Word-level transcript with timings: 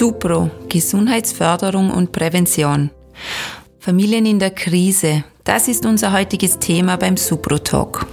SUPRO, 0.00 0.50
Gesundheitsförderung 0.70 1.90
und 1.90 2.10
Prävention. 2.10 2.88
Familien 3.78 4.24
in 4.24 4.38
der 4.38 4.50
Krise, 4.50 5.24
das 5.44 5.68
ist 5.68 5.84
unser 5.84 6.14
heutiges 6.14 6.58
Thema 6.58 6.96
beim 6.96 7.18
SUPRO 7.18 7.58
Talk. 7.58 8.06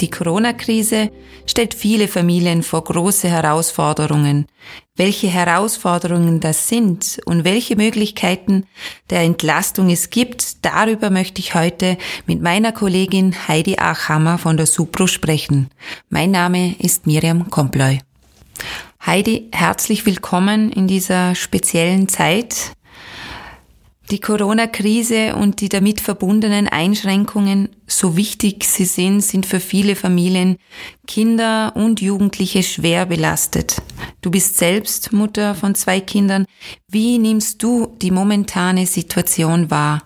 Die 0.00 0.08
Corona-Krise 0.08 1.10
stellt 1.44 1.74
viele 1.74 2.06
Familien 2.06 2.62
vor 2.62 2.84
große 2.84 3.28
Herausforderungen. 3.28 4.46
Welche 4.94 5.26
Herausforderungen 5.26 6.38
das 6.38 6.68
sind 6.68 7.18
und 7.24 7.42
welche 7.42 7.74
Möglichkeiten 7.74 8.68
der 9.10 9.22
Entlastung 9.22 9.90
es 9.90 10.10
gibt, 10.10 10.64
darüber 10.64 11.10
möchte 11.10 11.40
ich 11.40 11.56
heute 11.56 11.98
mit 12.28 12.40
meiner 12.40 12.70
Kollegin 12.70 13.48
Heidi 13.48 13.78
Achhammer 13.78 14.38
von 14.38 14.56
der 14.56 14.66
Supro 14.66 15.08
sprechen. 15.08 15.70
Mein 16.08 16.30
Name 16.30 16.76
ist 16.78 17.08
Miriam 17.08 17.50
Komploy. 17.50 17.98
Heidi, 19.04 19.48
herzlich 19.50 20.06
willkommen 20.06 20.70
in 20.70 20.86
dieser 20.86 21.34
speziellen 21.34 22.06
Zeit. 22.06 22.70
Die 24.12 24.20
Corona-Krise 24.20 25.34
und 25.34 25.60
die 25.60 25.68
damit 25.68 26.00
verbundenen 26.00 26.68
Einschränkungen, 26.68 27.70
so 27.88 28.16
wichtig 28.16 28.62
sie 28.62 28.84
sind, 28.84 29.20
sind 29.22 29.44
für 29.44 29.58
viele 29.58 29.96
Familien, 29.96 30.56
Kinder 31.08 31.72
und 31.74 32.00
Jugendliche 32.00 32.62
schwer 32.62 33.06
belastet. 33.06 33.82
Du 34.20 34.30
bist 34.30 34.56
selbst 34.56 35.12
Mutter 35.12 35.56
von 35.56 35.74
zwei 35.74 35.98
Kindern. 35.98 36.46
Wie 36.86 37.18
nimmst 37.18 37.60
du 37.60 37.96
die 38.00 38.12
momentane 38.12 38.86
Situation 38.86 39.68
wahr? 39.68 40.04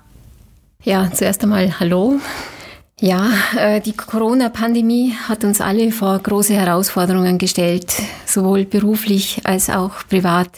Ja, 0.85 1.13
zuerst 1.13 1.43
einmal 1.43 1.79
Hallo. 1.79 2.19
Ja, 2.99 3.31
äh, 3.59 3.83
die 3.83 3.93
Corona-Pandemie 3.93 5.13
hat 5.29 5.45
uns 5.45 5.61
alle 5.61 5.93
vor 5.93 6.19
große 6.19 6.55
Herausforderungen 6.55 7.37
gestellt, 7.37 7.93
sowohl 8.25 8.65
beruflich 8.65 9.43
als 9.45 9.69
auch 9.69 10.07
privat. 10.09 10.49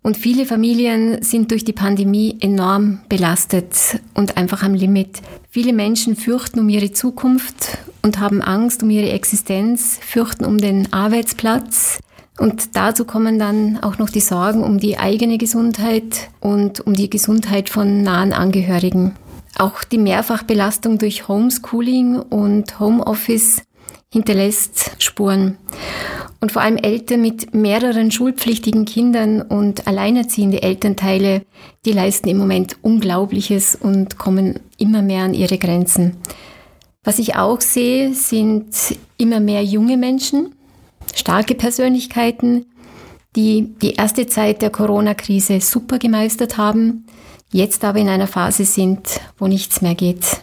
Und 0.00 0.16
viele 0.16 0.46
Familien 0.46 1.22
sind 1.24 1.50
durch 1.50 1.64
die 1.64 1.72
Pandemie 1.72 2.36
enorm 2.40 3.00
belastet 3.08 3.74
und 4.14 4.36
einfach 4.36 4.62
am 4.62 4.74
Limit. 4.74 5.22
Viele 5.50 5.72
Menschen 5.72 6.14
fürchten 6.14 6.60
um 6.60 6.68
ihre 6.68 6.92
Zukunft 6.92 7.78
und 8.02 8.20
haben 8.20 8.42
Angst 8.42 8.84
um 8.84 8.90
ihre 8.90 9.10
Existenz, 9.10 9.98
fürchten 10.00 10.44
um 10.44 10.58
den 10.58 10.92
Arbeitsplatz. 10.92 11.98
Und 12.38 12.76
dazu 12.76 13.04
kommen 13.04 13.40
dann 13.40 13.82
auch 13.82 13.98
noch 13.98 14.10
die 14.10 14.20
Sorgen 14.20 14.62
um 14.62 14.78
die 14.78 14.98
eigene 14.98 15.36
Gesundheit 15.36 16.30
und 16.38 16.80
um 16.80 16.94
die 16.94 17.10
Gesundheit 17.10 17.70
von 17.70 18.02
nahen 18.02 18.32
Angehörigen. 18.32 19.16
Auch 19.58 19.84
die 19.84 19.98
Mehrfachbelastung 19.98 20.98
durch 20.98 21.28
Homeschooling 21.28 22.16
und 22.16 22.80
Homeoffice 22.80 23.62
hinterlässt 24.12 24.92
Spuren. 24.98 25.56
Und 26.40 26.52
vor 26.52 26.62
allem 26.62 26.76
Eltern 26.76 27.22
mit 27.22 27.54
mehreren 27.54 28.10
schulpflichtigen 28.10 28.84
Kindern 28.84 29.42
und 29.42 29.86
alleinerziehende 29.86 30.62
Elternteile, 30.62 31.42
die 31.84 31.92
leisten 31.92 32.28
im 32.28 32.36
Moment 32.36 32.76
Unglaubliches 32.82 33.76
und 33.76 34.18
kommen 34.18 34.58
immer 34.76 35.02
mehr 35.02 35.24
an 35.24 35.34
ihre 35.34 35.58
Grenzen. 35.58 36.16
Was 37.04 37.18
ich 37.18 37.36
auch 37.36 37.60
sehe, 37.60 38.14
sind 38.14 38.74
immer 39.18 39.40
mehr 39.40 39.64
junge 39.64 39.96
Menschen, 39.96 40.54
starke 41.14 41.54
Persönlichkeiten, 41.54 42.66
die 43.34 43.74
die 43.80 43.94
erste 43.94 44.26
Zeit 44.26 44.62
der 44.62 44.70
Corona-Krise 44.70 45.60
super 45.60 45.98
gemeistert 45.98 46.58
haben, 46.58 47.06
jetzt 47.52 47.84
aber 47.84 47.98
in 47.98 48.08
einer 48.08 48.26
Phase 48.26 48.64
sind, 48.64 49.20
wo 49.38 49.46
nichts 49.46 49.82
mehr 49.82 49.94
geht. 49.94 50.42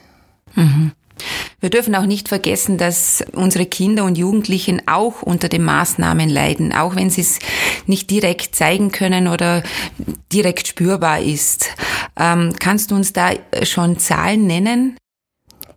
Mhm. 0.55 0.91
Wir 1.59 1.69
dürfen 1.69 1.95
auch 1.95 2.05
nicht 2.05 2.29
vergessen, 2.29 2.77
dass 2.77 3.23
unsere 3.33 3.65
Kinder 3.65 4.05
und 4.05 4.17
Jugendlichen 4.17 4.81
auch 4.87 5.21
unter 5.21 5.49
den 5.49 5.63
Maßnahmen 5.63 6.29
leiden, 6.29 6.73
auch 6.73 6.95
wenn 6.95 7.09
sie 7.09 7.21
es 7.21 7.39
nicht 7.85 8.09
direkt 8.09 8.55
zeigen 8.55 8.91
können 8.91 9.27
oder 9.27 9.63
direkt 10.31 10.67
spürbar 10.67 11.19
ist. 11.19 11.69
Ähm, 12.17 12.53
kannst 12.59 12.91
du 12.91 12.95
uns 12.95 13.11
da 13.11 13.31
schon 13.63 13.99
Zahlen 13.99 14.47
nennen? 14.47 14.95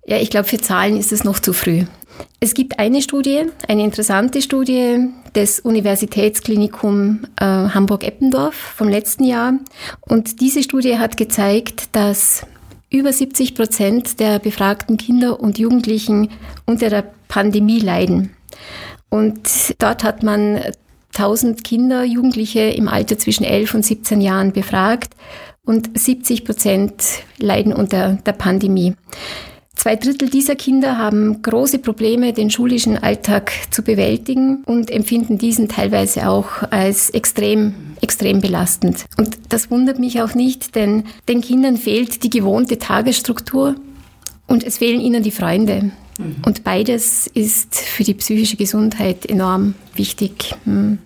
Ja, 0.05 0.17
ich 0.17 0.31
glaube, 0.31 0.49
für 0.49 0.59
Zahlen 0.59 0.97
ist 0.97 1.13
es 1.13 1.25
noch 1.25 1.39
zu 1.39 1.53
früh. 1.53 1.85
Es 2.41 2.55
gibt 2.55 2.79
eine 2.79 3.03
Studie, 3.03 3.47
eine 3.69 3.85
interessante 3.85 4.43
Studie 4.43 5.09
des 5.35 5.61
Universitätsklinikum 5.61 7.25
äh, 7.37 7.45
Hamburg-Eppendorf 7.45 8.55
vom 8.55 8.89
letzten 8.89 9.25
Jahr. 9.25 9.55
Und 10.01 10.41
diese 10.41 10.63
Studie 10.63 10.99
hat 10.99 11.17
gezeigt, 11.17 11.91
dass 11.93 12.45
über 12.91 13.13
70 13.13 13.55
Prozent 13.55 14.21
der 14.21 14.39
befragten 14.39 14.99
Kinder 14.99 15.41
und 15.41 15.59
Jugendlichen 15.59 16.29
unter 16.67 16.91
der 16.91 17.05
Pandemie 17.29 17.81
leiden. 17.81 18.35
Und 19.09 19.75
dort 19.79 20.05
hat 20.05 20.23
man 20.23 20.61
1000 21.15 21.65
Kinder, 21.65 22.05
Jugendliche 22.05 22.61
im 22.61 22.89
Alter 22.89 23.19
zwischen 23.19 23.45
11 23.45 23.75
und 23.75 23.85
17 23.85 24.21
Jahren 24.21 24.53
befragt 24.53 25.15
und 25.65 25.99
70 25.99 26.45
Prozent 26.45 27.03
leiden 27.39 27.73
unter 27.73 28.15
der 28.27 28.33
Pandemie. 28.33 28.95
Zwei 29.83 29.97
Drittel 29.97 30.31
dieser 30.31 30.55
Kinder 30.55 30.97
haben 30.97 31.43
große 31.43 31.81
Probleme, 31.81 32.33
den 32.33 32.53
schulischen 32.53 33.03
Alltag 33.03 33.51
zu 33.73 33.83
bewältigen 33.83 34.63
und 34.65 34.93
empfinden 34.93 35.39
diesen 35.39 35.69
teilweise 35.69 36.29
auch 36.29 36.63
als 36.71 37.11
extrem, 37.11 37.75
extrem 38.01 38.41
belastend. 38.41 39.07
Und 39.17 39.37
das 39.49 39.73
wundert 39.73 39.99
mich 39.99 40.23
auch 40.23 40.37
nicht, 40.37 40.77
denn 40.77 41.03
den 41.29 41.41
Kindern 41.41 41.77
fehlt 41.77 42.23
die 42.23 42.31
gewohnte 42.31 42.79
Tagesstruktur 42.79 43.75
und 44.47 44.63
es 44.63 44.79
fehlen 44.79 45.01
ihnen 45.01 45.25
die 45.25 45.33
Freunde. 45.33 45.91
Mhm. 46.17 46.37
Und 46.47 46.63
beides 46.63 47.27
ist 47.27 47.75
für 47.75 48.05
die 48.05 48.15
psychische 48.15 48.57
Gesundheit 48.57 49.27
enorm 49.27 49.75
wichtig. 49.97 50.55
Mhm. 50.65 50.99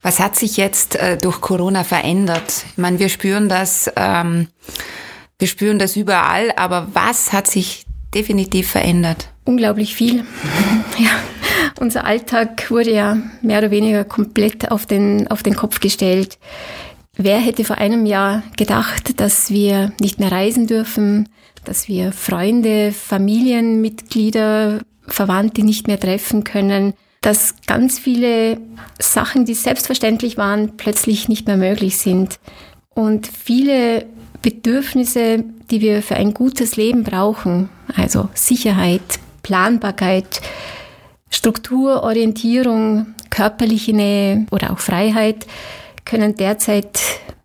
Was 0.00 0.20
hat 0.20 0.36
sich 0.36 0.56
jetzt 0.56 0.96
äh, 0.96 1.18
durch 1.18 1.42
Corona 1.42 1.84
verändert? 1.84 2.64
Ich 2.70 2.78
meine, 2.78 2.98
wir 2.98 3.10
spüren 3.10 3.50
das, 3.50 3.92
ähm, 3.94 4.48
wir 5.38 5.48
spüren 5.48 5.78
das 5.78 5.96
überall, 5.96 6.50
aber 6.56 6.88
was 6.94 7.34
hat 7.34 7.46
sich 7.46 7.84
definitiv 8.14 8.70
verändert? 8.70 9.28
Unglaublich 9.44 9.94
viel. 9.94 10.24
ja. 10.98 11.10
Unser 11.80 12.04
Alltag 12.04 12.70
wurde 12.70 12.92
ja 12.92 13.18
mehr 13.40 13.58
oder 13.58 13.70
weniger 13.70 14.04
komplett 14.04 14.70
auf 14.70 14.86
den, 14.86 15.28
auf 15.28 15.42
den 15.42 15.56
Kopf 15.56 15.80
gestellt. 15.80 16.38
Wer 17.16 17.38
hätte 17.38 17.64
vor 17.64 17.78
einem 17.78 18.06
Jahr 18.06 18.42
gedacht, 18.56 19.20
dass 19.20 19.50
wir 19.50 19.92
nicht 20.00 20.18
mehr 20.18 20.32
reisen 20.32 20.66
dürfen, 20.66 21.28
dass 21.64 21.88
wir 21.88 22.12
Freunde, 22.12 22.92
Familienmitglieder, 22.92 24.80
Verwandte 25.06 25.62
nicht 25.62 25.88
mehr 25.88 26.00
treffen 26.00 26.44
können, 26.44 26.94
dass 27.20 27.54
ganz 27.66 27.98
viele 27.98 28.58
Sachen, 28.98 29.44
die 29.44 29.54
selbstverständlich 29.54 30.36
waren, 30.36 30.76
plötzlich 30.76 31.28
nicht 31.28 31.46
mehr 31.46 31.56
möglich 31.56 31.98
sind. 31.98 32.38
Und 32.94 33.26
viele 33.26 34.06
Bedürfnisse, 34.42 35.44
die 35.70 35.80
wir 35.80 36.02
für 36.02 36.16
ein 36.16 36.34
gutes 36.34 36.76
Leben 36.76 37.04
brauchen, 37.04 37.68
also 37.94 38.28
Sicherheit, 38.34 39.00
Planbarkeit, 39.42 40.40
Struktur, 41.30 42.02
Orientierung, 42.02 43.14
körperliche 43.30 43.94
Nähe 43.94 44.46
oder 44.50 44.72
auch 44.72 44.78
Freiheit, 44.78 45.46
können 46.04 46.34
derzeit 46.34 47.00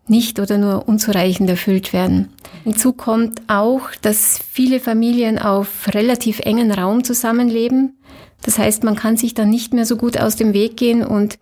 nicht 0.08 0.40
oder 0.40 0.58
nur 0.58 0.88
unzureichend 0.88 1.50
erfüllt 1.50 1.94
werden. 1.94 2.30
Hinzu 2.63 2.94
kommt 2.94 3.41
auch, 3.47 3.90
dass 4.02 4.40
viele 4.52 4.79
Familien 4.79 5.40
auf 5.40 5.88
relativ 5.94 6.40
engen 6.40 6.72
Raum 6.72 7.03
zusammenleben. 7.03 7.97
Das 8.41 8.59
heißt, 8.59 8.84
man 8.84 8.96
kann 8.96 9.18
sich 9.18 9.34
dann 9.34 9.50
nicht 9.50 9.74
mehr 9.74 9.85
so 9.85 9.96
gut 9.96 10.18
aus 10.18 10.35
dem 10.35 10.53
Weg 10.53 10.78
gehen 10.78 11.06
und 11.06 11.38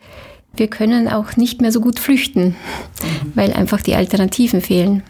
wir 0.57 0.67
können 0.67 1.07
auch 1.07 1.35
nicht 1.35 1.61
mehr 1.61 1.71
so 1.71 1.81
gut 1.81 1.99
flüchten, 1.99 2.55
weil 3.33 3.53
einfach 3.53 3.81
die 3.81 3.95
Alternativen 3.95 4.61
fehlen. 4.61 5.03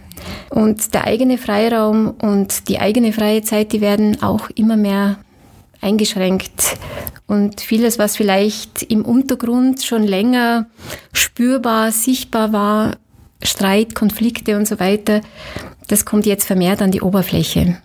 Und 0.49 0.93
der 0.93 1.05
eigene 1.05 1.37
Freiraum 1.37 2.11
und 2.21 2.67
die 2.69 2.79
eigene 2.79 3.13
freie 3.13 3.41
Zeit, 3.41 3.71
die 3.73 3.81
werden 3.81 4.21
auch 4.21 4.49
immer 4.55 4.77
mehr 4.77 5.17
eingeschränkt. 5.81 6.77
Und 7.27 7.61
vieles, 7.61 7.99
was 7.99 8.17
vielleicht 8.17 8.83
im 8.83 9.03
Untergrund 9.03 9.83
schon 9.83 10.03
länger 10.03 10.67
spürbar, 11.13 11.91
sichtbar 11.91 12.53
war, 12.53 12.97
Streit, 13.41 13.95
Konflikte 13.95 14.57
und 14.57 14.67
so 14.67 14.79
weiter, 14.79 15.21
das 15.87 16.05
kommt 16.05 16.25
jetzt 16.25 16.45
vermehrt 16.45 16.81
an 16.81 16.91
die 16.91 17.01
Oberfläche. 17.01 17.77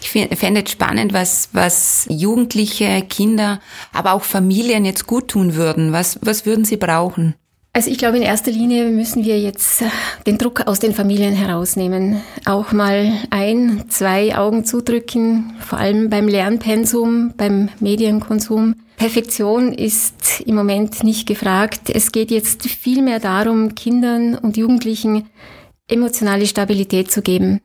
Ich 0.00 0.10
fände 0.10 0.62
es 0.64 0.70
spannend, 0.70 1.12
was, 1.12 1.50
was 1.52 2.06
Jugendliche, 2.08 3.02
Kinder, 3.08 3.60
aber 3.92 4.12
auch 4.12 4.22
Familien 4.22 4.84
jetzt 4.84 5.06
gut 5.06 5.28
tun 5.28 5.54
würden. 5.54 5.92
Was, 5.92 6.18
was 6.22 6.46
würden 6.46 6.64
sie 6.64 6.76
brauchen? 6.76 7.34
Also 7.72 7.88
ich 7.88 7.98
glaube, 7.98 8.16
in 8.16 8.24
erster 8.24 8.50
Linie 8.50 8.86
müssen 8.86 9.24
wir 9.24 9.38
jetzt 9.38 9.82
äh, 9.82 9.86
den 10.26 10.38
Druck 10.38 10.66
aus 10.66 10.80
den 10.80 10.92
Familien 10.92 11.34
herausnehmen. 11.34 12.20
Auch 12.44 12.72
mal 12.72 13.12
ein, 13.30 13.84
zwei 13.88 14.36
Augen 14.36 14.64
zudrücken, 14.64 15.54
vor 15.60 15.78
allem 15.78 16.10
beim 16.10 16.26
Lernpensum, 16.26 17.32
beim 17.36 17.68
Medienkonsum. 17.78 18.74
Perfektion 18.96 19.72
ist 19.72 20.40
im 20.44 20.56
Moment 20.56 21.04
nicht 21.04 21.28
gefragt. 21.28 21.90
Es 21.90 22.10
geht 22.10 22.32
jetzt 22.32 22.66
vielmehr 22.66 23.20
darum, 23.20 23.76
Kindern 23.76 24.34
und 24.34 24.56
Jugendlichen 24.56 25.28
emotionale 25.86 26.46
Stabilität 26.46 27.12
zu 27.12 27.22
geben. 27.22 27.60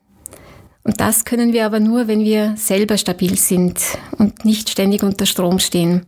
Und 0.86 1.00
das 1.00 1.24
können 1.24 1.52
wir 1.52 1.66
aber 1.66 1.80
nur, 1.80 2.06
wenn 2.06 2.20
wir 2.20 2.54
selber 2.56 2.96
stabil 2.96 3.36
sind 3.36 3.80
und 4.18 4.44
nicht 4.44 4.70
ständig 4.70 5.02
unter 5.02 5.26
Strom 5.26 5.58
stehen. 5.58 6.06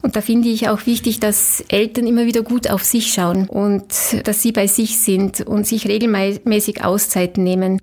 Und 0.00 0.16
da 0.16 0.22
finde 0.22 0.48
ich 0.48 0.70
auch 0.70 0.86
wichtig, 0.86 1.20
dass 1.20 1.62
Eltern 1.68 2.06
immer 2.06 2.24
wieder 2.24 2.40
gut 2.40 2.70
auf 2.70 2.84
sich 2.84 3.12
schauen 3.12 3.50
und 3.50 3.84
dass 4.24 4.40
sie 4.40 4.52
bei 4.52 4.66
sich 4.66 4.98
sind 4.98 5.42
und 5.42 5.66
sich 5.66 5.86
regelmäßig 5.86 6.84
Auszeiten 6.84 7.44
nehmen. 7.44 7.82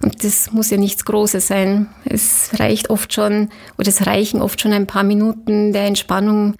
Und 0.00 0.22
das 0.22 0.52
muss 0.52 0.70
ja 0.70 0.76
nichts 0.76 1.04
Großes 1.06 1.48
sein. 1.48 1.88
Es 2.04 2.50
reicht 2.60 2.88
oft 2.90 3.12
schon, 3.12 3.48
oder 3.76 3.88
es 3.88 4.06
reichen 4.06 4.42
oft 4.42 4.60
schon 4.60 4.72
ein 4.72 4.86
paar 4.86 5.02
Minuten 5.02 5.72
der 5.72 5.86
Entspannung, 5.86 6.54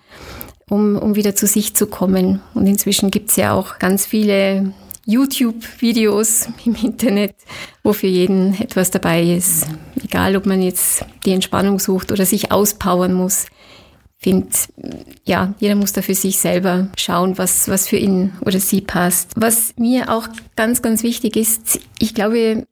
um, 0.69 0.97
um 0.97 1.15
wieder 1.15 1.37
zu 1.37 1.47
sich 1.47 1.77
zu 1.77 1.87
kommen. 1.87 2.41
Und 2.55 2.67
inzwischen 2.67 3.13
gibt's 3.13 3.37
ja 3.37 3.53
auch 3.53 3.79
ganz 3.79 4.07
viele 4.07 4.73
YouTube-Videos 5.07 6.49
im 6.65 6.75
Internet, 6.75 7.35
wo 7.83 7.93
für 7.93 8.07
jeden 8.07 8.55
etwas 8.61 8.91
dabei 8.91 9.23
ist. 9.23 9.67
Egal, 10.03 10.37
ob 10.37 10.47
man 10.47 10.63
jetzt 10.63 11.05
die 11.25 11.33
Entspannung 11.33 11.79
sucht 11.79 12.11
oder 12.11 12.25
sich 12.25 12.51
auspowern 12.53 13.13
muss. 13.13 13.47
Finde, 14.17 14.49
ja, 15.25 15.55
jeder 15.59 15.75
muss 15.75 15.93
da 15.93 16.01
für 16.01 16.15
sich 16.15 16.39
selber 16.39 16.89
schauen, 16.97 17.37
was, 17.37 17.69
was 17.69 17.89
für 17.89 17.99
ihn 17.99 18.33
oder 18.41 18.59
sie 18.59 18.81
passt. 18.81 19.33
Was 19.37 19.75
mir 19.77 20.11
auch 20.11 20.29
ganz, 20.57 20.81
ganz 20.81 21.03
wichtig 21.03 21.37
ist, 21.37 21.81
ich 21.99 22.15
glaube, 22.15 22.67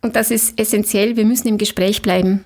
und 0.00 0.16
das 0.16 0.30
ist 0.30 0.58
essentiell, 0.58 1.16
wir 1.16 1.26
müssen 1.26 1.48
im 1.48 1.58
Gespräch 1.58 2.00
bleiben. 2.00 2.44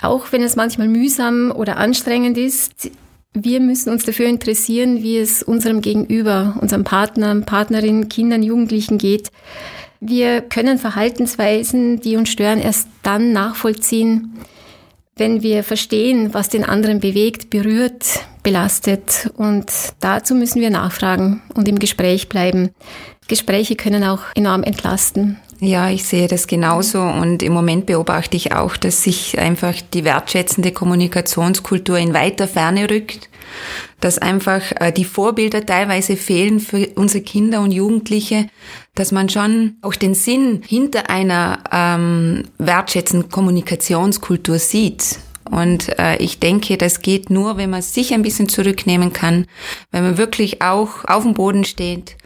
Auch 0.00 0.32
wenn 0.32 0.42
es 0.42 0.56
manchmal 0.56 0.88
mühsam 0.88 1.52
oder 1.54 1.76
anstrengend 1.76 2.38
ist, 2.38 2.90
wir 3.34 3.60
müssen 3.60 3.90
uns 3.90 4.04
dafür 4.04 4.26
interessieren, 4.26 5.02
wie 5.02 5.18
es 5.18 5.42
unserem 5.42 5.80
Gegenüber, 5.80 6.56
unserem 6.60 6.84
Partner, 6.84 7.34
Partnerin, 7.40 8.08
Kindern, 8.08 8.42
Jugendlichen 8.44 8.96
geht. 8.96 9.30
Wir 10.00 10.40
können 10.40 10.78
Verhaltensweisen, 10.78 12.00
die 12.00 12.16
uns 12.16 12.28
stören, 12.28 12.60
erst 12.60 12.88
dann 13.02 13.32
nachvollziehen, 13.32 14.38
wenn 15.16 15.42
wir 15.42 15.64
verstehen, 15.64 16.32
was 16.32 16.48
den 16.48 16.64
anderen 16.64 17.00
bewegt, 17.00 17.50
berührt, 17.50 18.24
belastet. 18.42 19.30
Und 19.36 19.66
dazu 20.00 20.34
müssen 20.34 20.60
wir 20.60 20.70
nachfragen 20.70 21.42
und 21.54 21.68
im 21.68 21.78
Gespräch 21.78 22.28
bleiben. 22.28 22.70
Gespräche 23.26 23.74
können 23.74 24.04
auch 24.04 24.20
enorm 24.34 24.62
entlasten. 24.62 25.38
Ja, 25.60 25.88
ich 25.88 26.04
sehe 26.04 26.26
das 26.26 26.46
genauso 26.46 27.00
und 27.00 27.42
im 27.42 27.52
Moment 27.52 27.86
beobachte 27.86 28.36
ich 28.36 28.52
auch, 28.52 28.76
dass 28.76 29.02
sich 29.02 29.38
einfach 29.38 29.74
die 29.92 30.04
wertschätzende 30.04 30.72
Kommunikationskultur 30.72 31.96
in 31.96 32.12
weiter 32.12 32.48
Ferne 32.48 32.90
rückt, 32.90 33.28
dass 34.00 34.18
einfach 34.18 34.62
äh, 34.80 34.92
die 34.92 35.04
Vorbilder 35.04 35.64
teilweise 35.64 36.16
fehlen 36.16 36.60
für 36.60 36.88
unsere 36.96 37.22
Kinder 37.22 37.60
und 37.60 37.70
Jugendliche, 37.70 38.48
dass 38.94 39.12
man 39.12 39.28
schon 39.28 39.76
auch 39.80 39.94
den 39.94 40.14
Sinn 40.14 40.62
hinter 40.66 41.08
einer 41.08 41.60
ähm, 41.70 42.44
wertschätzenden 42.58 43.30
Kommunikationskultur 43.30 44.58
sieht. 44.58 45.18
Und 45.50 45.98
äh, 45.98 46.16
ich 46.16 46.38
denke, 46.40 46.76
das 46.78 47.00
geht 47.00 47.30
nur, 47.30 47.56
wenn 47.56 47.70
man 47.70 47.82
sich 47.82 48.14
ein 48.14 48.22
bisschen 48.22 48.48
zurücknehmen 48.48 49.12
kann, 49.12 49.46
wenn 49.90 50.02
man 50.02 50.18
wirklich 50.18 50.62
auch 50.62 51.04
auf 51.04 51.22
dem 51.22 51.34
Boden 51.34 51.64
steht 51.64 52.16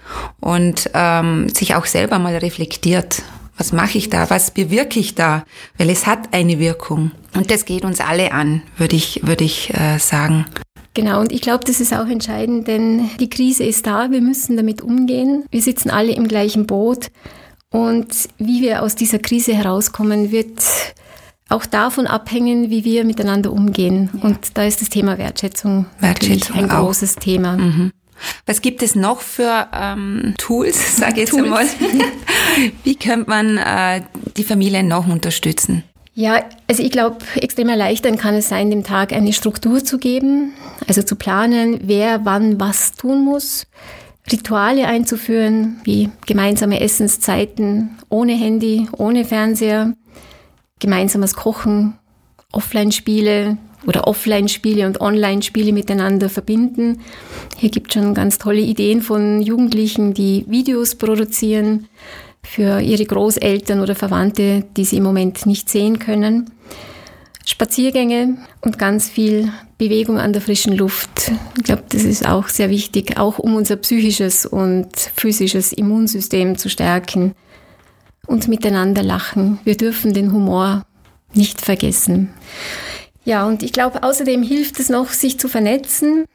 und 0.40 0.90
ähm, 0.94 1.48
sich 1.48 1.74
auch 1.74 1.86
selber 1.86 2.18
mal 2.18 2.36
reflektiert. 2.36 3.22
Was 3.56 3.72
mache 3.72 3.98
ich 3.98 4.08
da? 4.08 4.30
Was 4.30 4.52
bewirke 4.52 5.00
ich 5.00 5.16
da? 5.16 5.44
Weil 5.76 5.90
es 5.90 6.06
hat 6.06 6.32
eine 6.32 6.60
Wirkung. 6.60 7.10
Und 7.34 7.50
das 7.50 7.64
geht 7.64 7.84
uns 7.84 8.00
alle 8.00 8.32
an, 8.32 8.62
würde 8.76 8.94
ich, 8.94 9.26
würde 9.26 9.44
ich 9.44 9.74
äh, 9.74 9.98
sagen. 9.98 10.46
Genau, 10.94 11.20
und 11.20 11.32
ich 11.32 11.40
glaube, 11.40 11.64
das 11.64 11.80
ist 11.80 11.92
auch 11.92 12.06
entscheidend, 12.06 12.66
denn 12.68 13.10
die 13.20 13.28
Krise 13.28 13.64
ist 13.64 13.86
da, 13.86 14.10
wir 14.10 14.20
müssen 14.20 14.56
damit 14.56 14.80
umgehen. 14.80 15.44
Wir 15.50 15.62
sitzen 15.62 15.90
alle 15.90 16.12
im 16.12 16.28
gleichen 16.28 16.66
Boot. 16.66 17.08
Und 17.70 18.08
wie 18.38 18.62
wir 18.62 18.82
aus 18.82 18.94
dieser 18.94 19.18
Krise 19.18 19.54
herauskommen, 19.54 20.30
wird 20.30 20.62
auch 21.48 21.66
davon 21.66 22.06
abhängen, 22.06 22.70
wie 22.70 22.84
wir 22.84 23.04
miteinander 23.04 23.52
umgehen. 23.52 24.10
Ja. 24.14 24.28
Und 24.28 24.38
da 24.54 24.64
ist 24.64 24.80
das 24.80 24.88
Thema 24.88 25.18
Wertschätzung, 25.18 25.86
Wertschätzung 26.00 26.56
ein 26.56 26.70
auch. 26.70 26.86
großes 26.86 27.16
Thema. 27.16 27.56
Mhm. 27.56 27.92
Was 28.46 28.60
gibt 28.62 28.82
es 28.82 28.94
noch 28.94 29.20
für 29.20 29.68
ähm, 29.72 30.34
Tools, 30.38 30.96
sage 30.96 31.22
ich 31.22 31.30
jetzt 31.30 31.36
einmal? 31.36 31.66
Wie 32.84 32.96
könnte 32.96 33.30
man 33.30 33.58
äh, 33.58 34.02
die 34.36 34.44
Familien 34.44 34.88
noch 34.88 35.06
unterstützen? 35.06 35.84
Ja, 36.14 36.42
also 36.68 36.82
ich 36.82 36.90
glaube, 36.90 37.18
extrem 37.36 37.68
erleichtern 37.68 38.16
kann 38.18 38.34
es 38.34 38.48
sein, 38.48 38.70
dem 38.70 38.82
Tag 38.82 39.12
eine 39.12 39.32
Struktur 39.32 39.84
zu 39.84 39.98
geben, 39.98 40.52
also 40.88 41.02
zu 41.02 41.14
planen, 41.14 41.78
wer 41.84 42.24
wann 42.24 42.58
was 42.58 42.90
tun 42.92 43.24
muss, 43.24 43.68
Rituale 44.32 44.88
einzuführen, 44.88 45.80
wie 45.84 46.10
gemeinsame 46.26 46.80
Essenszeiten 46.80 47.98
ohne 48.08 48.32
Handy, 48.32 48.88
ohne 48.96 49.24
Fernseher, 49.24 49.94
gemeinsames 50.78 51.34
Kochen, 51.34 51.98
Offline-Spiele, 52.52 53.58
oder 53.86 54.06
Offline-Spiele 54.06 54.86
und 54.86 55.00
Online-Spiele 55.00 55.72
miteinander 55.72 56.28
verbinden. 56.28 57.00
Hier 57.56 57.70
gibt 57.70 57.88
es 57.88 57.94
schon 57.94 58.14
ganz 58.14 58.38
tolle 58.38 58.60
Ideen 58.60 59.02
von 59.02 59.40
Jugendlichen, 59.40 60.14
die 60.14 60.44
Videos 60.48 60.96
produzieren 60.96 61.86
für 62.42 62.80
ihre 62.80 63.04
Großeltern 63.04 63.80
oder 63.80 63.94
Verwandte, 63.94 64.64
die 64.76 64.84
sie 64.84 64.96
im 64.96 65.04
Moment 65.04 65.46
nicht 65.46 65.68
sehen 65.70 65.98
können. 65.98 66.50
Spaziergänge 67.44 68.36
und 68.60 68.78
ganz 68.78 69.08
viel 69.08 69.50
Bewegung 69.78 70.18
an 70.18 70.32
der 70.32 70.42
frischen 70.42 70.76
Luft. 70.76 71.32
Ich 71.56 71.64
glaube, 71.64 71.84
das 71.88 72.04
ist 72.04 72.28
auch 72.28 72.48
sehr 72.48 72.68
wichtig, 72.68 73.16
auch 73.16 73.38
um 73.38 73.54
unser 73.54 73.76
psychisches 73.76 74.44
und 74.44 74.88
physisches 74.96 75.72
Immunsystem 75.72 76.58
zu 76.58 76.68
stärken. 76.68 77.34
Und 78.28 78.46
miteinander 78.46 79.02
lachen. 79.02 79.58
Wir 79.64 79.76
dürfen 79.76 80.12
den 80.12 80.32
Humor 80.32 80.84
nicht 81.34 81.60
vergessen. 81.60 82.28
Ja, 83.24 83.46
und 83.46 83.62
ich 83.62 83.72
glaube, 83.72 84.02
außerdem 84.02 84.42
hilft 84.42 84.78
es 84.78 84.90
noch, 84.90 85.08
sich 85.08 85.38
zu 85.38 85.48
vernetzen, 85.48 86.26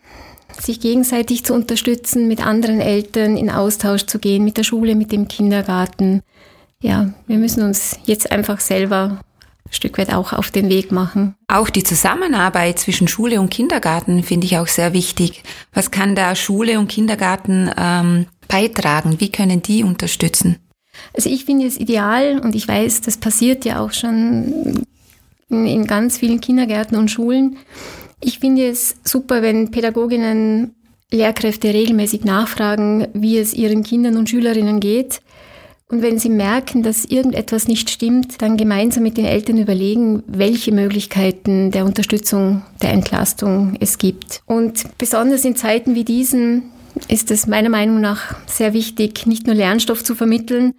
sich 0.59 0.79
gegenseitig 0.79 1.45
zu 1.45 1.53
unterstützen, 1.53 2.27
mit 2.27 2.45
anderen 2.45 2.81
Eltern 2.81 3.37
in 3.37 3.49
Austausch 3.49 4.05
zu 4.05 4.19
gehen, 4.19 4.43
mit 4.43 4.57
der 4.57 4.63
Schule, 4.63 4.95
mit 4.95 5.11
dem 5.11 5.27
Kindergarten. 5.27 6.21
Ja, 6.81 7.13
wir 7.27 7.37
müssen 7.37 7.63
uns 7.63 7.97
jetzt 8.05 8.31
einfach 8.31 8.59
selber 8.59 9.21
ein 9.65 9.71
Stück 9.71 9.97
weit 9.97 10.13
auch 10.13 10.33
auf 10.33 10.51
den 10.51 10.69
Weg 10.69 10.91
machen. 10.91 11.35
Auch 11.47 11.69
die 11.69 11.83
Zusammenarbeit 11.83 12.79
zwischen 12.79 13.07
Schule 13.07 13.39
und 13.39 13.49
Kindergarten 13.49 14.23
finde 14.23 14.45
ich 14.45 14.57
auch 14.57 14.67
sehr 14.67 14.93
wichtig. 14.93 15.43
Was 15.73 15.91
kann 15.91 16.15
da 16.15 16.35
Schule 16.35 16.79
und 16.79 16.89
Kindergarten 16.89 17.71
ähm, 17.77 18.25
beitragen? 18.47 19.19
Wie 19.19 19.31
können 19.31 19.61
die 19.61 19.83
unterstützen? 19.83 20.57
Also 21.13 21.29
ich 21.29 21.45
finde 21.45 21.67
es 21.67 21.79
ideal 21.79 22.39
und 22.39 22.55
ich 22.55 22.67
weiß, 22.67 23.01
das 23.01 23.17
passiert 23.17 23.65
ja 23.65 23.79
auch 23.79 23.91
schon 23.91 24.85
in, 25.49 25.67
in 25.67 25.87
ganz 25.87 26.17
vielen 26.17 26.41
Kindergärten 26.41 26.97
und 26.97 27.11
Schulen. 27.11 27.57
Ich 28.21 28.39
finde 28.39 28.67
es 28.67 28.95
super, 29.03 29.41
wenn 29.41 29.71
Pädagoginnen, 29.71 30.75
Lehrkräfte 31.11 31.73
regelmäßig 31.73 32.23
nachfragen, 32.23 33.07
wie 33.13 33.37
es 33.37 33.53
ihren 33.53 33.83
Kindern 33.83 34.17
und 34.17 34.29
Schülerinnen 34.29 34.79
geht. 34.79 35.21
Und 35.89 36.01
wenn 36.01 36.17
sie 36.17 36.29
merken, 36.29 36.81
dass 36.81 37.05
irgendetwas 37.05 37.67
nicht 37.67 37.87
stimmt, 37.89 38.41
dann 38.41 38.57
gemeinsam 38.57 39.03
mit 39.03 39.15
den 39.15 39.25
Eltern 39.25 39.59
überlegen, 39.59 40.23
welche 40.25 40.71
Möglichkeiten 40.71 41.69
der 41.69 41.85
Unterstützung, 41.85 42.63
der 42.81 42.93
Entlastung 42.93 43.77
es 43.79 43.99
gibt. 43.99 44.41
Und 44.47 44.85
besonders 44.97 45.45
in 45.45 45.55
Zeiten 45.55 45.93
wie 45.93 46.03
diesen 46.03 46.72
ist 47.07 47.31
es 47.31 47.47
meiner 47.47 47.69
Meinung 47.69 48.01
nach 48.01 48.35
sehr 48.47 48.73
wichtig, 48.73 49.25
nicht 49.25 49.45
nur 49.47 49.55
Lernstoff 49.55 50.03
zu 50.03 50.15
vermitteln, 50.15 50.73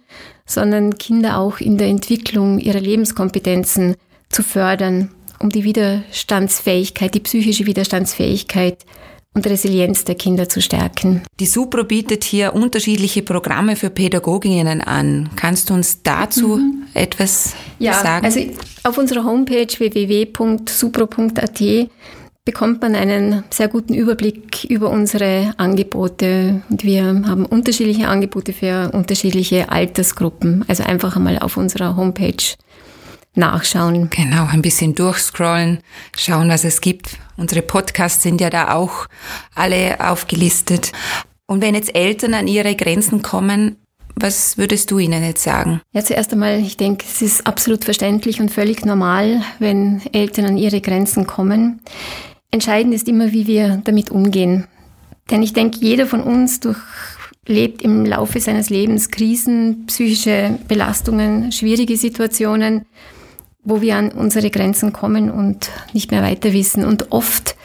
sondern 0.45 0.97
Kinder 0.97 1.37
auch 1.37 1.59
in 1.59 1.77
der 1.77 1.87
Entwicklung 1.87 2.59
ihrer 2.59 2.79
Lebenskompetenzen 2.79 3.95
zu 4.29 4.43
fördern, 4.43 5.11
um 5.39 5.49
die 5.49 5.63
Widerstandsfähigkeit, 5.63 7.13
die 7.13 7.19
psychische 7.19 7.65
Widerstandsfähigkeit 7.65 8.85
und 9.33 9.45
Resilienz 9.47 10.05
der 10.05 10.15
Kinder 10.15 10.47
zu 10.47 10.61
stärken. 10.61 11.21
Die 11.39 11.45
Supro 11.45 11.83
bietet 11.83 12.23
hier 12.23 12.55
unterschiedliche 12.55 13.21
Programme 13.21 13.75
für 13.75 13.89
Pädagoginnen 13.89 14.81
an. 14.81 15.29
Kannst 15.35 15.69
du 15.69 15.73
uns 15.73 16.01
dazu 16.03 16.57
mhm. 16.57 16.83
etwas 16.93 17.53
ja, 17.77 17.93
sagen? 17.93 18.25
Also 18.25 18.39
auf 18.83 18.97
unserer 18.97 19.25
Homepage 19.25 19.67
www.supro.at 19.67 21.61
bekommt 22.45 22.81
man 22.81 22.95
einen 22.95 23.43
sehr 23.49 23.67
guten 23.67 23.95
Überblick 23.95 24.65
über 24.65 24.91
unsere 24.91 25.53
Angebote. 25.57 26.61
Und 26.69 26.83
wir 26.83 27.03
haben 27.03 27.45
unterschiedliche 27.45 28.07
Angebote 28.07 28.53
für 28.53 28.91
unterschiedliche 28.93 29.69
Altersgruppen. 29.69 30.63
Also 30.67 30.83
einfach 30.83 31.15
einmal 31.15 31.39
auf 31.39 31.57
unserer 31.57 31.97
Homepage 31.97 32.55
nachschauen. 33.33 34.09
Genau, 34.11 34.45
ein 34.45 34.61
bisschen 34.61 34.93
durchscrollen, 34.93 35.79
schauen, 36.15 36.47
was 36.49 36.63
es 36.63 36.81
gibt. 36.81 37.17
Unsere 37.35 37.63
Podcasts 37.63 38.23
sind 38.23 38.39
ja 38.39 38.49
da 38.49 38.73
auch 38.73 39.07
alle 39.55 39.99
aufgelistet. 39.99 40.91
Und 41.47 41.61
wenn 41.61 41.75
jetzt 41.75 41.95
Eltern 41.95 42.35
an 42.35 42.47
ihre 42.47 42.75
Grenzen 42.75 43.21
kommen, 43.21 43.77
was 44.15 44.57
würdest 44.57 44.91
du 44.91 44.99
ihnen 44.99 45.23
jetzt 45.23 45.43
sagen? 45.43 45.81
Ja, 45.91 46.01
zuerst 46.03 46.31
einmal, 46.31 46.59
ich 46.59 46.77
denke, 46.77 47.05
es 47.05 47.21
ist 47.21 47.45
absolut 47.45 47.83
verständlich 47.83 48.39
und 48.39 48.49
völlig 48.49 48.85
normal, 48.85 49.41
wenn 49.59 50.01
Eltern 50.13 50.45
an 50.45 50.57
ihre 50.57 50.79
Grenzen 50.79 51.27
kommen. 51.27 51.81
Entscheidend 52.55 52.93
ist 52.93 53.09
immer, 53.09 53.33
wie 53.33 53.47
wir 53.47 53.81
damit 53.83 54.11
umgehen. 54.11 54.65
Denn 55.29 55.43
ich 55.43 55.51
denke, 55.51 55.79
jeder 55.81 56.07
von 56.07 56.21
uns 56.21 56.61
durchlebt 56.61 57.81
im 57.81 58.05
Laufe 58.05 58.39
seines 58.39 58.69
Lebens 58.69 59.11
Krisen, 59.11 59.85
psychische 59.87 60.57
Belastungen, 60.67 61.51
schwierige 61.51 61.97
Situationen 61.97 62.85
wo 63.67 63.81
wir 63.81 63.95
an 63.95 64.11
unsere 64.11 64.51
Grenzen 64.51 64.93
kommen 64.93 65.31
und 65.31 65.71
nicht 65.91 66.11
mehr 66.11 66.21
weiter 66.21 66.53
wissen. 66.53 66.85
Und 66.85 67.11
oft, 67.11 67.55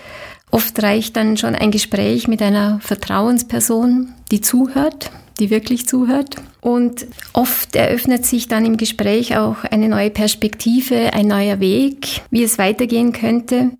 Oft 0.50 0.82
reicht 0.82 1.16
dann 1.16 1.36
schon 1.36 1.54
ein 1.54 1.70
Gespräch 1.70 2.26
mit 2.26 2.42
einer 2.42 2.80
Vertrauensperson, 2.80 4.08
die 4.32 4.40
zuhört, 4.40 5.10
die 5.38 5.50
wirklich 5.50 5.86
zuhört. 5.86 6.36
Und 6.60 7.06
oft 7.32 7.76
eröffnet 7.76 8.26
sich 8.26 8.48
dann 8.48 8.66
im 8.66 8.76
Gespräch 8.76 9.36
auch 9.36 9.62
eine 9.64 9.88
neue 9.88 10.10
Perspektive, 10.10 11.14
ein 11.14 11.28
neuer 11.28 11.60
Weg, 11.60 12.22
wie 12.30 12.42
es 12.42 12.58
weitergehen 12.58 13.12
könnte. 13.12 13.70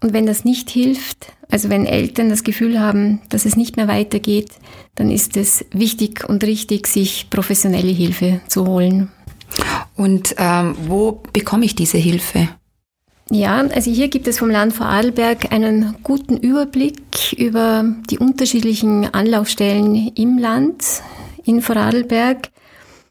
Und 0.00 0.12
wenn 0.12 0.26
das 0.26 0.44
nicht 0.44 0.70
hilft, 0.70 1.32
also 1.50 1.70
wenn 1.70 1.86
Eltern 1.86 2.28
das 2.28 2.44
Gefühl 2.44 2.78
haben, 2.78 3.20
dass 3.30 3.44
es 3.44 3.56
nicht 3.56 3.76
mehr 3.76 3.88
weitergeht, 3.88 4.50
dann 4.94 5.10
ist 5.10 5.36
es 5.36 5.64
wichtig 5.72 6.28
und 6.28 6.44
richtig, 6.44 6.86
sich 6.86 7.30
professionelle 7.30 7.92
Hilfe 7.92 8.40
zu 8.48 8.66
holen. 8.66 9.10
Und 9.96 10.34
ähm, 10.38 10.76
wo 10.86 11.22
bekomme 11.32 11.64
ich 11.64 11.74
diese 11.74 11.98
Hilfe? 11.98 12.48
Ja, 13.30 13.58
also 13.58 13.90
hier 13.90 14.08
gibt 14.08 14.26
es 14.26 14.38
vom 14.38 14.48
Land 14.48 14.72
Vorarlberg 14.72 15.52
einen 15.52 15.96
guten 16.02 16.38
Überblick 16.38 17.34
über 17.36 17.84
die 18.08 18.18
unterschiedlichen 18.18 19.12
Anlaufstellen 19.12 20.12
im 20.14 20.38
Land 20.38 20.82
in 21.44 21.60
Vorarlberg. 21.60 22.48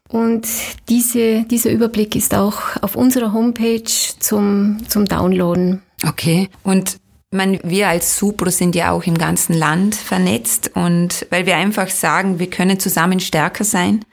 Und 0.08 0.46
diese, 0.88 1.44
dieser 1.44 1.70
Überblick 1.70 2.16
ist 2.16 2.34
auch 2.34 2.60
auf 2.80 2.96
unserer 2.96 3.32
Homepage 3.32 3.82
zum, 3.84 4.78
zum 4.88 5.04
Downloaden. 5.04 5.82
Okay. 6.06 6.48
Und 6.62 6.98
man, 7.30 7.58
wir 7.62 7.88
als 7.88 8.16
Supro 8.16 8.48
sind 8.48 8.74
ja 8.74 8.90
auch 8.90 9.04
im 9.04 9.18
ganzen 9.18 9.52
Land 9.52 9.94
vernetzt 9.94 10.70
und 10.74 11.26
weil 11.30 11.44
wir 11.44 11.56
einfach 11.56 11.88
sagen, 11.88 12.38
wir 12.38 12.48
können 12.48 12.80
zusammen 12.80 13.20
stärker 13.20 13.64
sein. 13.64 14.04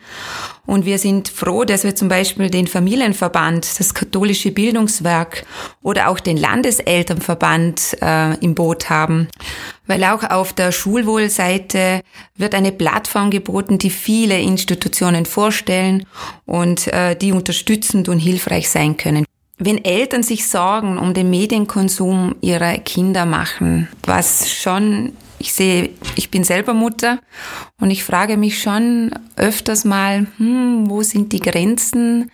Und 0.65 0.85
wir 0.85 0.97
sind 0.97 1.29
froh, 1.29 1.63
dass 1.63 1.83
wir 1.83 1.95
zum 1.95 2.09
Beispiel 2.09 2.49
den 2.49 2.65
Familienverband, 2.65 3.79
das 3.79 3.93
katholische 3.93 4.51
Bildungswerk 4.51 5.45
oder 5.83 6.09
auch 6.09 6.19
den 6.19 6.37
Landeselternverband 6.37 7.97
äh, 8.01 8.35
im 8.39 8.55
Boot 8.55 8.89
haben. 8.89 9.27
Weil 9.85 10.03
auch 10.03 10.23
auf 10.23 10.53
der 10.53 10.71
Schulwohlseite 10.71 12.01
wird 12.35 12.55
eine 12.55 12.71
Plattform 12.71 13.29
geboten, 13.29 13.77
die 13.77 13.91
viele 13.91 14.39
Institutionen 14.39 15.27
vorstellen 15.27 16.05
und 16.45 16.87
äh, 16.87 17.15
die 17.15 17.31
unterstützend 17.31 18.09
und 18.09 18.17
hilfreich 18.17 18.67
sein 18.69 18.97
können. 18.97 19.25
Wenn 19.57 19.83
Eltern 19.85 20.21
sich 20.21 20.47
Sorgen 20.49 20.97
um 20.97 21.13
den 21.13 21.29
Medienkonsum 21.29 22.35
ihrer 22.41 22.77
Kinder 22.79 23.25
machen, 23.25 23.87
was 24.03 24.51
schon, 24.51 25.13
ich 25.39 25.53
sehe, 25.53 25.91
ich 26.17 26.29
bin 26.29 26.43
selber 26.43 26.73
Mutter 26.73 27.19
und 27.79 27.89
ich 27.89 28.03
frage 28.03 28.35
mich 28.35 28.61
schon 28.61 29.11
öfters 29.37 29.85
mal, 29.85 30.27
hm, 30.37 30.89
wo 30.89 31.03
sind 31.03 31.31
die 31.31 31.39
Grenzen? 31.39 32.31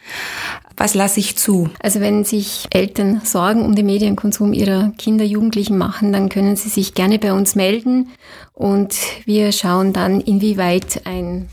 Was 0.76 0.96
lasse 0.96 1.20
ich 1.20 1.38
zu? 1.38 1.70
Also 1.80 2.00
wenn 2.00 2.24
sich 2.24 2.66
Eltern 2.72 3.22
Sorgen 3.24 3.66
um 3.66 3.76
den 3.76 3.86
Medienkonsum 3.86 4.52
ihrer 4.52 4.92
Kinder, 4.98 5.24
Jugendlichen 5.24 5.78
machen, 5.78 6.12
dann 6.12 6.28
können 6.28 6.56
sie 6.56 6.70
sich 6.70 6.96
gerne 6.96 7.20
bei 7.20 7.34
uns 7.34 7.54
melden 7.54 8.10
und 8.54 8.96
wir 9.26 9.52
schauen 9.52 9.94
dann, 9.94 10.22
inwieweit 10.22 11.06
ein 11.06 11.50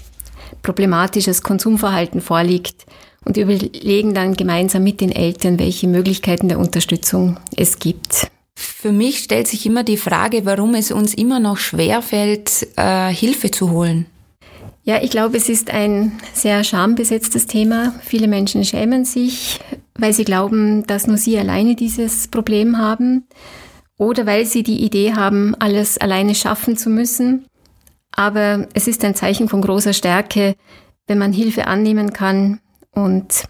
problematisches 0.62 1.42
Konsumverhalten 1.42 2.22
vorliegt 2.22 2.86
und 3.28 3.36
überlegen 3.36 4.14
dann 4.14 4.34
gemeinsam 4.34 4.82
mit 4.82 5.02
den 5.02 5.12
Eltern, 5.12 5.58
welche 5.58 5.86
Möglichkeiten 5.86 6.48
der 6.48 6.58
Unterstützung 6.58 7.38
es 7.54 7.78
gibt. 7.78 8.28
Für 8.56 8.90
mich 8.90 9.18
stellt 9.18 9.46
sich 9.46 9.66
immer 9.66 9.84
die 9.84 9.98
Frage, 9.98 10.46
warum 10.46 10.74
es 10.74 10.90
uns 10.90 11.12
immer 11.12 11.38
noch 11.38 11.58
schwerfällt, 11.58 12.66
äh, 12.76 13.12
Hilfe 13.12 13.50
zu 13.50 13.70
holen. 13.70 14.06
Ja, 14.82 15.02
ich 15.02 15.10
glaube, 15.10 15.36
es 15.36 15.50
ist 15.50 15.70
ein 15.70 16.12
sehr 16.32 16.64
schambesetztes 16.64 17.46
Thema. 17.46 17.94
Viele 18.02 18.28
Menschen 18.28 18.64
schämen 18.64 19.04
sich, 19.04 19.60
weil 19.94 20.14
sie 20.14 20.24
glauben, 20.24 20.86
dass 20.86 21.06
nur 21.06 21.18
sie 21.18 21.38
alleine 21.38 21.76
dieses 21.76 22.28
Problem 22.28 22.78
haben 22.78 23.26
oder 23.98 24.24
weil 24.24 24.46
sie 24.46 24.62
die 24.62 24.82
Idee 24.82 25.12
haben, 25.12 25.54
alles 25.58 25.98
alleine 25.98 26.34
schaffen 26.34 26.78
zu 26.78 26.88
müssen. 26.88 27.44
Aber 28.12 28.66
es 28.72 28.88
ist 28.88 29.04
ein 29.04 29.14
Zeichen 29.14 29.50
von 29.50 29.60
großer 29.60 29.92
Stärke, 29.92 30.54
wenn 31.06 31.18
man 31.18 31.34
Hilfe 31.34 31.66
annehmen 31.66 32.14
kann, 32.14 32.60
und 32.98 33.44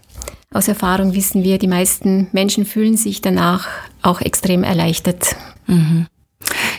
aus 0.51 0.67
Erfahrung 0.67 1.13
wissen 1.13 1.43
wir, 1.43 1.57
die 1.57 1.67
meisten 1.67 2.27
Menschen 2.31 2.65
fühlen 2.65 2.97
sich 2.97 3.21
danach 3.21 3.67
auch 4.01 4.21
extrem 4.21 4.63
erleichtert. 4.63 5.35
Mhm. 5.67 6.07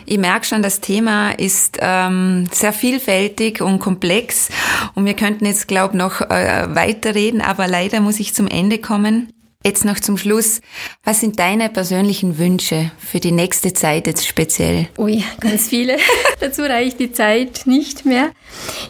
Ich 0.06 0.18
merke 0.18 0.46
schon, 0.46 0.62
das 0.62 0.80
Thema 0.80 1.30
ist 1.30 1.78
ähm, 1.80 2.48
sehr 2.50 2.72
vielfältig 2.72 3.60
und 3.60 3.78
komplex 3.78 4.48
und 4.94 5.04
wir 5.04 5.14
könnten 5.14 5.46
jetzt, 5.46 5.68
glaube 5.68 5.94
ich, 5.94 5.98
noch 5.98 6.20
äh, 6.20 6.74
weiterreden, 6.74 7.40
aber 7.40 7.68
leider 7.68 8.00
muss 8.00 8.18
ich 8.18 8.34
zum 8.34 8.48
Ende 8.48 8.78
kommen. 8.78 9.32
Jetzt 9.62 9.84
noch 9.84 10.00
zum 10.00 10.16
Schluss. 10.16 10.62
Was 11.04 11.20
sind 11.20 11.38
deine 11.38 11.68
persönlichen 11.68 12.38
Wünsche 12.38 12.90
für 12.98 13.20
die 13.20 13.30
nächste 13.30 13.74
Zeit 13.74 14.06
jetzt 14.06 14.26
speziell? 14.26 14.88
Ui, 14.96 15.22
ganz 15.38 15.68
viele. 15.68 15.98
Dazu 16.40 16.62
reicht 16.62 16.98
die 16.98 17.12
Zeit 17.12 17.66
nicht 17.66 18.06
mehr. 18.06 18.30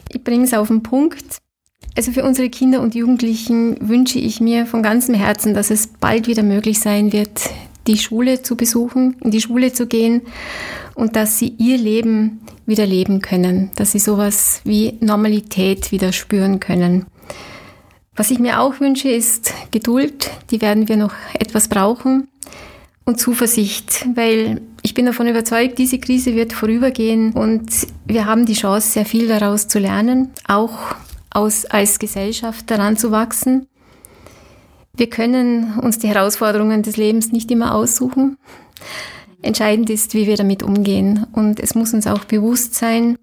Ich 0.08 0.22
bringe 0.22 0.44
es 0.44 0.54
auf 0.54 0.68
den 0.68 0.84
Punkt. 0.84 1.40
Also 1.96 2.12
für 2.12 2.24
unsere 2.24 2.48
Kinder 2.50 2.80
und 2.80 2.94
Jugendlichen 2.94 3.76
wünsche 3.88 4.18
ich 4.18 4.40
mir 4.40 4.66
von 4.66 4.82
ganzem 4.82 5.14
Herzen, 5.14 5.54
dass 5.54 5.70
es 5.70 5.88
bald 5.88 6.28
wieder 6.28 6.42
möglich 6.42 6.78
sein 6.78 7.12
wird, 7.12 7.50
die 7.86 7.98
Schule 7.98 8.42
zu 8.42 8.56
besuchen, 8.56 9.16
in 9.22 9.30
die 9.30 9.40
Schule 9.40 9.72
zu 9.72 9.86
gehen 9.86 10.22
und 10.94 11.16
dass 11.16 11.38
sie 11.38 11.54
ihr 11.58 11.78
Leben 11.78 12.40
wieder 12.66 12.86
leben 12.86 13.20
können, 13.20 13.70
dass 13.74 13.92
sie 13.92 13.98
sowas 13.98 14.60
wie 14.64 14.96
Normalität 15.00 15.90
wieder 15.90 16.12
spüren 16.12 16.60
können. 16.60 17.06
Was 18.14 18.30
ich 18.30 18.38
mir 18.38 18.60
auch 18.60 18.80
wünsche, 18.80 19.08
ist 19.08 19.54
Geduld, 19.70 20.30
die 20.50 20.60
werden 20.60 20.88
wir 20.88 20.96
noch 20.96 21.14
etwas 21.38 21.68
brauchen 21.68 22.28
und 23.04 23.18
Zuversicht, 23.18 24.06
weil 24.14 24.60
ich 24.82 24.94
bin 24.94 25.06
davon 25.06 25.26
überzeugt, 25.26 25.78
diese 25.78 25.98
Krise 25.98 26.34
wird 26.34 26.52
vorübergehen 26.52 27.32
und 27.32 27.70
wir 28.06 28.26
haben 28.26 28.46
die 28.46 28.54
Chance, 28.54 28.90
sehr 28.90 29.06
viel 29.06 29.26
daraus 29.26 29.68
zu 29.68 29.78
lernen, 29.78 30.30
auch 30.46 30.94
aus, 31.30 31.64
als 31.64 31.98
Gesellschaft 31.98 32.70
daran 32.70 32.96
zu 32.96 33.10
wachsen. 33.10 33.66
Wir 34.94 35.08
können 35.08 35.78
uns 35.78 35.98
die 35.98 36.08
Herausforderungen 36.08 36.82
des 36.82 36.96
Lebens 36.96 37.32
nicht 37.32 37.50
immer 37.50 37.74
aussuchen. 37.74 38.36
Entscheidend 39.42 39.88
ist, 39.88 40.14
wie 40.14 40.26
wir 40.26 40.36
damit 40.36 40.62
umgehen. 40.62 41.26
Und 41.32 41.60
es 41.60 41.74
muss 41.74 41.94
uns 41.94 42.06
auch 42.06 42.24
bewusst 42.24 42.74
sein, 42.74 43.16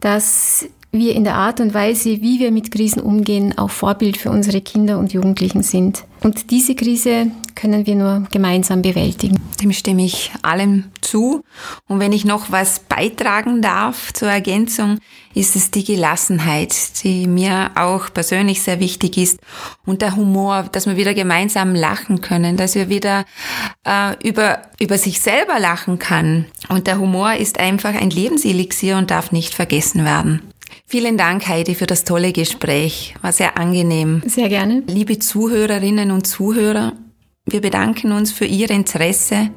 dass 0.00 0.66
wir 0.92 1.14
in 1.14 1.24
der 1.24 1.34
Art 1.34 1.60
und 1.60 1.72
Weise, 1.72 2.20
wie 2.20 2.40
wir 2.40 2.50
mit 2.50 2.70
Krisen 2.70 3.00
umgehen, 3.00 3.56
auch 3.56 3.70
Vorbild 3.70 4.16
für 4.16 4.30
unsere 4.30 4.60
Kinder 4.60 4.98
und 4.98 5.12
Jugendlichen 5.12 5.62
sind. 5.62 6.04
Und 6.22 6.50
diese 6.50 6.74
Krise 6.74 7.30
können 7.54 7.86
wir 7.86 7.94
nur 7.94 8.24
gemeinsam 8.30 8.82
bewältigen. 8.82 9.40
Dem 9.60 9.72
stimme 9.72 10.04
ich 10.04 10.32
allem 10.42 10.90
zu. 11.00 11.44
Und 11.86 12.00
wenn 12.00 12.12
ich 12.12 12.24
noch 12.24 12.50
was 12.50 12.80
beitragen 12.80 13.60
darf 13.60 14.12
zur 14.12 14.28
Ergänzung, 14.28 14.98
ist 15.34 15.56
es 15.56 15.70
die 15.70 15.84
Gelassenheit, 15.84 17.02
die 17.02 17.26
mir 17.26 17.70
auch 17.74 18.12
persönlich 18.12 18.62
sehr 18.62 18.80
wichtig 18.80 19.18
ist. 19.18 19.38
Und 19.84 20.02
der 20.02 20.16
Humor, 20.16 20.64
dass 20.72 20.86
wir 20.86 20.96
wieder 20.96 21.14
gemeinsam 21.14 21.74
lachen 21.74 22.20
können, 22.20 22.56
dass 22.56 22.74
wir 22.74 22.88
wieder 22.88 23.24
äh, 23.84 24.16
über, 24.26 24.62
über 24.78 24.98
sich 24.98 25.20
selber 25.20 25.58
lachen 25.58 25.98
kann. 25.98 26.46
Und 26.68 26.86
der 26.86 26.98
Humor 26.98 27.34
ist 27.34 27.58
einfach 27.58 27.94
ein 27.94 28.10
Lebenselixier 28.10 28.96
und 28.96 29.10
darf 29.10 29.32
nicht 29.32 29.54
vergessen 29.54 30.04
werden. 30.04 30.42
Vielen 30.86 31.16
Dank, 31.16 31.46
Heidi, 31.46 31.74
für 31.74 31.86
das 31.86 32.04
tolle 32.04 32.32
Gespräch. 32.32 33.14
War 33.22 33.32
sehr 33.32 33.56
angenehm. 33.56 34.22
Sehr 34.26 34.48
gerne. 34.48 34.82
Liebe 34.86 35.18
Zuhörerinnen 35.18 36.10
und 36.10 36.26
Zuhörer, 36.26 36.94
wir 37.52 37.60
bedanken 37.60 38.12
uns 38.12 38.32
für 38.32 38.44
Ihr 38.44 38.70
Interesse 38.70 39.50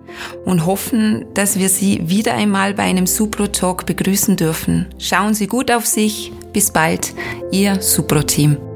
und 0.45 0.65
hoffen, 0.65 1.25
dass 1.33 1.57
wir 1.57 1.69
Sie 1.69 2.09
wieder 2.09 2.33
einmal 2.33 2.73
bei 2.73 2.83
einem 2.83 3.07
Supro 3.07 3.47
Talk 3.47 3.85
begrüßen 3.85 4.35
dürfen. 4.35 4.87
Schauen 4.97 5.33
Sie 5.33 5.47
gut 5.47 5.71
auf 5.71 5.85
sich. 5.85 6.31
Bis 6.51 6.71
bald, 6.71 7.13
Ihr 7.51 7.81
Supro 7.81 8.21
Team. 8.21 8.72